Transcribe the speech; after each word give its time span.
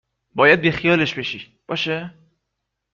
باید 0.35 0.61
بیخیالش 0.61 1.13
بشی 1.13 1.59
باشه؟ 1.67 2.13